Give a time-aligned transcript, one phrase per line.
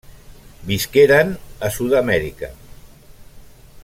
[0.69, 1.35] Visqueren
[1.69, 2.51] a Sud-amèrica.